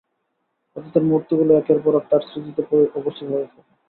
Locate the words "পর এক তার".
1.83-2.21